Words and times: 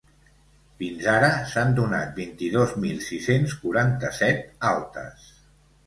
Fins 0.79 1.09
ara, 1.11 1.29
s’han 1.51 1.75
donat 1.81 2.17
vint-i-dos 2.23 2.75
mil 2.87 2.99
sis-cents 3.11 3.57
quaranta-set 3.63 4.47
altes. 4.77 5.35